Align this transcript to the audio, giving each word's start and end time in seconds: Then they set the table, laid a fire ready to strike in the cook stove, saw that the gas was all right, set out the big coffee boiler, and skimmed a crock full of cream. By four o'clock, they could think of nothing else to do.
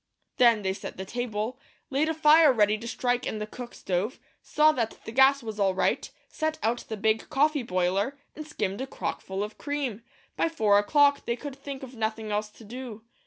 Then 0.37 0.63
they 0.63 0.73
set 0.73 0.97
the 0.97 1.05
table, 1.05 1.59
laid 1.91 2.09
a 2.09 2.15
fire 2.15 2.51
ready 2.51 2.75
to 2.75 2.87
strike 2.87 3.27
in 3.27 3.37
the 3.37 3.45
cook 3.45 3.75
stove, 3.75 4.19
saw 4.41 4.71
that 4.71 4.97
the 5.05 5.11
gas 5.11 5.43
was 5.43 5.59
all 5.59 5.75
right, 5.75 6.09
set 6.27 6.57
out 6.63 6.79
the 6.89 6.97
big 6.97 7.29
coffee 7.29 7.61
boiler, 7.61 8.17
and 8.35 8.47
skimmed 8.47 8.81
a 8.81 8.87
crock 8.87 9.21
full 9.21 9.43
of 9.43 9.59
cream. 9.59 10.01
By 10.35 10.49
four 10.49 10.79
o'clock, 10.79 11.25
they 11.25 11.35
could 11.35 11.55
think 11.55 11.83
of 11.83 11.93
nothing 11.95 12.31
else 12.31 12.49
to 12.49 12.63
do. 12.65 13.03